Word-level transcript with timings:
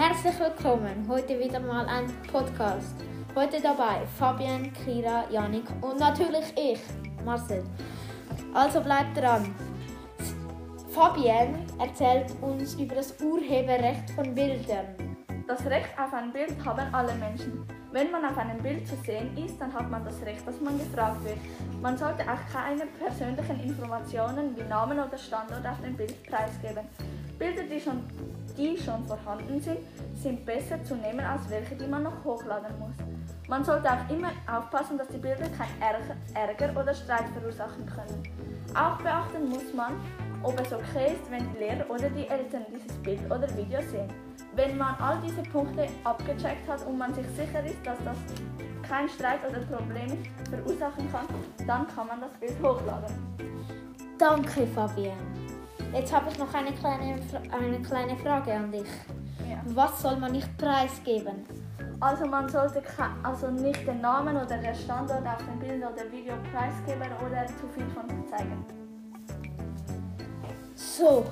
Herzlich 0.00 0.40
willkommen, 0.40 1.06
heute 1.10 1.38
wieder 1.38 1.60
mal 1.60 1.84
ein 1.84 2.06
Podcast. 2.32 2.94
Heute 3.34 3.60
dabei 3.60 4.00
Fabian, 4.18 4.72
Kira, 4.72 5.24
Janik 5.30 5.64
und 5.82 6.00
natürlich 6.00 6.54
ich, 6.56 6.80
Marcel. 7.22 7.62
Also 8.54 8.80
bleibt 8.80 9.14
dran. 9.18 9.54
Fabian 10.88 11.66
erzählt 11.78 12.32
uns 12.40 12.76
über 12.76 12.94
das 12.94 13.20
Urheberrecht 13.20 14.08
von 14.14 14.34
Bildern. 14.34 14.86
Das 15.46 15.66
Recht 15.66 15.90
auf 15.98 16.14
ein 16.14 16.32
Bild 16.32 16.56
haben 16.64 16.94
alle 16.94 17.14
Menschen. 17.16 17.66
Wenn 17.92 18.12
man 18.12 18.24
auf 18.24 18.38
einem 18.38 18.58
Bild 18.58 18.86
zu 18.86 18.94
sehen 19.04 19.36
ist, 19.36 19.60
dann 19.60 19.72
hat 19.74 19.90
man 19.90 20.04
das 20.04 20.22
Recht, 20.22 20.46
dass 20.46 20.60
man 20.60 20.78
gefragt 20.78 21.24
wird. 21.24 21.38
Man 21.82 21.98
sollte 21.98 22.22
auch 22.22 22.52
keine 22.52 22.86
persönlichen 22.86 23.60
Informationen 23.68 24.56
wie 24.56 24.62
Namen 24.62 25.00
oder 25.00 25.18
Standort 25.18 25.66
auf 25.66 25.80
dem 25.80 25.96
Bild 25.96 26.22
preisgeben. 26.22 26.84
Bilder, 27.36 27.64
die 27.64 27.80
schon, 27.80 28.04
die 28.56 28.78
schon 28.78 29.04
vorhanden 29.06 29.60
sind, 29.60 29.78
sind 30.14 30.46
besser 30.46 30.82
zu 30.84 30.94
nehmen 30.94 31.20
als 31.20 31.50
welche, 31.50 31.74
die 31.74 31.88
man 31.88 32.04
noch 32.04 32.24
hochladen 32.24 32.78
muss. 32.78 32.94
Man 33.48 33.64
sollte 33.64 33.90
auch 33.90 34.08
immer 34.08 34.30
aufpassen, 34.46 34.96
dass 34.96 35.08
die 35.08 35.18
Bilder 35.18 35.48
kein 35.58 35.70
Ärger 36.34 36.80
oder 36.80 36.94
Streit 36.94 37.24
verursachen 37.36 37.86
können. 37.86 38.22
Auch 38.72 38.98
beachten 38.98 39.48
muss 39.48 39.74
man, 39.74 39.94
ob 40.44 40.60
es 40.60 40.72
okay 40.72 41.14
ist, 41.14 41.28
wenn 41.28 41.52
die 41.52 41.58
Lehrer 41.58 41.90
oder 41.90 42.08
die 42.08 42.28
Eltern 42.28 42.66
dieses 42.72 42.96
Bild 42.98 43.24
oder 43.26 43.48
Video 43.56 43.80
sehen. 43.80 44.29
Wenn 44.54 44.76
man 44.76 44.94
all 44.96 45.18
diese 45.24 45.42
Punkte 45.42 45.86
abgecheckt 46.04 46.68
hat 46.68 46.84
und 46.86 46.98
man 46.98 47.14
sich 47.14 47.26
sicher 47.36 47.64
ist, 47.64 47.78
dass 47.84 47.98
das 48.04 48.16
kein 48.88 49.08
Streit 49.08 49.40
oder 49.48 49.60
Problem 49.60 50.18
verursachen 50.48 51.10
kann, 51.12 51.26
dann 51.66 51.86
kann 51.86 52.08
man 52.08 52.20
das 52.20 52.32
Bild 52.40 52.60
hochladen. 52.60 53.14
Danke, 54.18 54.66
Fabian. 54.66 55.16
Jetzt 55.92 56.12
habe 56.12 56.30
ich 56.30 56.38
noch 56.38 56.52
eine 56.52 56.72
kleine, 56.72 57.20
eine 57.52 57.80
kleine 57.80 58.16
Frage 58.16 58.52
an 58.52 58.72
dich. 58.72 58.88
Ja. 59.48 59.60
Was 59.66 60.02
soll 60.02 60.16
man 60.16 60.32
nicht 60.32 60.58
preisgeben? 60.58 61.44
Also 62.00 62.26
man 62.26 62.48
sollte 62.48 62.82
also 63.22 63.50
nicht 63.50 63.86
den 63.86 64.00
Namen 64.00 64.36
oder 64.36 64.56
den 64.56 64.74
Standort 64.74 65.26
auf 65.26 65.44
dem 65.44 65.58
Bild 65.58 65.82
oder 65.82 66.10
Video 66.10 66.34
preisgeben 66.52 67.10
oder 67.24 67.46
zu 67.46 67.68
viel 67.74 67.86
von 67.94 68.08
sich 68.08 68.30
zeigen. 68.30 68.64
So, 70.74 71.26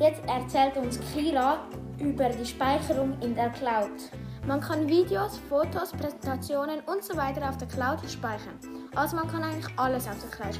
jetzt 0.00 0.22
erzählt 0.26 0.76
uns 0.76 0.98
Kira, 1.12 1.58
über 1.98 2.28
die 2.28 2.46
Speicherung 2.46 3.16
in 3.20 3.34
der 3.34 3.50
Cloud. 3.50 4.10
Man 4.46 4.60
kann 4.60 4.86
Videos, 4.86 5.38
Fotos, 5.48 5.92
Präsentationen 5.92 6.80
und 6.80 7.02
so 7.02 7.14
auf 7.14 7.56
der 7.56 7.68
Cloud 7.68 7.98
speichern. 8.10 8.58
Also 8.94 9.16
man 9.16 9.26
kann 9.26 9.42
eigentlich 9.42 9.78
alles 9.78 10.06
auf 10.06 10.16
der 10.20 10.30
Cloud 10.30 10.54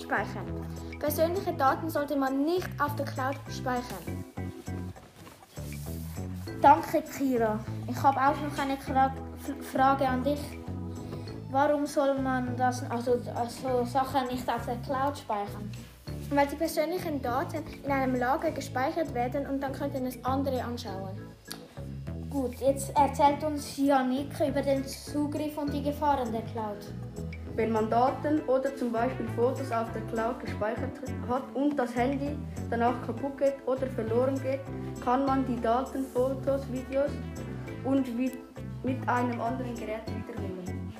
speichern. 0.00 0.46
Persönliche 0.98 1.52
Daten 1.52 1.90
sollte 1.90 2.16
man 2.16 2.44
nicht 2.44 2.68
auf 2.78 2.96
der 2.96 3.04
Cloud 3.04 3.36
speichern. 3.50 4.24
Danke, 6.60 7.02
Kira. 7.02 7.58
Ich 7.86 8.02
habe 8.02 8.18
auch 8.18 8.40
noch 8.40 8.58
eine 8.58 8.78
Frage 9.62 10.08
an 10.08 10.24
dich. 10.24 10.40
Warum 11.50 11.86
soll 11.86 12.18
man 12.18 12.56
das, 12.56 12.82
also, 12.90 13.20
also 13.34 13.84
Sachen 13.84 14.26
nicht 14.28 14.48
auf 14.48 14.66
der 14.66 14.76
Cloud 14.76 15.18
speichern? 15.18 15.70
Weil 16.30 16.46
die 16.46 16.56
persönlichen 16.56 17.22
Daten 17.22 17.64
in 17.84 17.90
einem 17.90 18.14
Lager 18.14 18.50
gespeichert 18.50 19.14
werden 19.14 19.46
und 19.46 19.60
dann 19.62 19.72
könnten 19.72 20.06
es 20.06 20.22
andere 20.24 20.62
anschauen. 20.62 21.16
Gut, 22.30 22.54
jetzt 22.60 22.94
erzählt 22.96 23.42
uns 23.42 23.76
Janik 23.78 24.28
über 24.46 24.60
den 24.60 24.84
Zugriff 24.86 25.56
und 25.56 25.72
die 25.72 25.82
Gefahren 25.82 26.30
der 26.30 26.42
Cloud. 26.42 26.76
Wenn 27.54 27.72
man 27.72 27.90
Daten 27.90 28.40
oder 28.46 28.76
zum 28.76 28.92
Beispiel 28.92 29.26
Fotos 29.34 29.72
auf 29.72 29.90
der 29.92 30.02
Cloud 30.02 30.38
gespeichert 30.40 30.92
hat 31.28 31.42
und 31.54 31.76
das 31.76 31.96
Handy 31.96 32.36
danach 32.70 33.04
kaputt 33.04 33.38
geht 33.38 33.54
oder 33.66 33.86
verloren 33.88 34.40
geht, 34.42 34.60
kann 35.02 35.24
man 35.24 35.44
die 35.46 35.60
Daten, 35.60 36.04
Fotos, 36.12 36.70
Videos 36.70 37.10
und 37.84 38.16
mit 38.16 39.08
einem 39.08 39.40
anderen 39.40 39.74
Gerät 39.74 40.02
wiederholen. 40.06 40.92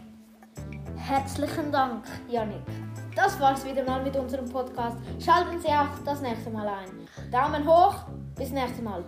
Herzlichen 0.97 1.70
Dank, 1.70 2.04
Janik. 2.28 2.88
Das 3.18 3.40
war's 3.40 3.64
wieder 3.64 3.82
mal 3.82 4.00
mit 4.00 4.14
unserem 4.14 4.48
Podcast. 4.48 4.96
Schalten 5.18 5.58
Sie 5.60 5.66
auch 5.66 5.88
das 6.04 6.20
nächste 6.20 6.50
Mal 6.50 6.68
ein. 6.68 7.08
Daumen 7.32 7.66
hoch, 7.66 7.96
bis 8.36 8.50
nächstes 8.50 8.80
Mal. 8.80 9.02